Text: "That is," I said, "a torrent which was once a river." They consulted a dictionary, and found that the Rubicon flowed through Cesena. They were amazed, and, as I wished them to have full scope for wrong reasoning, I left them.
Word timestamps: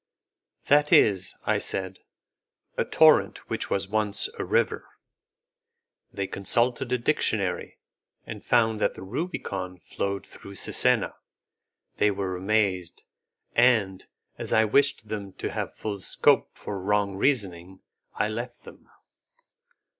"That 0.65 0.91
is," 0.91 1.35
I 1.45 1.59
said, 1.59 1.99
"a 2.75 2.83
torrent 2.83 3.47
which 3.51 3.69
was 3.69 3.87
once 3.87 4.29
a 4.39 4.43
river." 4.43 4.87
They 6.11 6.25
consulted 6.25 6.91
a 6.91 6.97
dictionary, 6.97 7.77
and 8.25 8.43
found 8.43 8.79
that 8.81 8.95
the 8.95 9.03
Rubicon 9.03 9.77
flowed 9.77 10.25
through 10.25 10.55
Cesena. 10.55 11.13
They 11.97 12.09
were 12.09 12.35
amazed, 12.35 13.03
and, 13.53 14.07
as 14.39 14.51
I 14.51 14.65
wished 14.65 15.09
them 15.09 15.33
to 15.33 15.51
have 15.51 15.75
full 15.75 15.99
scope 15.99 16.49
for 16.57 16.81
wrong 16.81 17.15
reasoning, 17.15 17.81
I 18.15 18.27
left 18.27 18.63
them. 18.63 18.89